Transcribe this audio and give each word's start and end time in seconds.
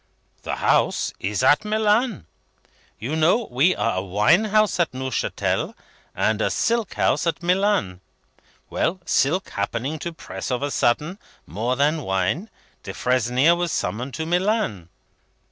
"The 0.41 0.55
House 0.55 1.13
is 1.19 1.43
at 1.43 1.63
Milan. 1.63 2.25
You 2.97 3.15
know, 3.15 3.47
we 3.51 3.75
are 3.75 3.97
a 3.97 4.01
Wine 4.01 4.45
House 4.45 4.79
at 4.79 4.95
Neuchatel, 4.95 5.75
and 6.15 6.41
a 6.41 6.49
Silk 6.49 6.95
House 6.95 7.27
at 7.27 7.43
Milan? 7.43 8.01
Well, 8.67 8.99
Silk 9.05 9.49
happening 9.49 9.99
to 9.99 10.11
press 10.11 10.49
of 10.49 10.63
a 10.63 10.71
sudden, 10.71 11.19
more 11.45 11.75
than 11.75 12.01
Wine, 12.01 12.49
Defresnier 12.81 13.55
was 13.55 13.71
summoned 13.71 14.15
to 14.15 14.25
Milan. 14.25 14.89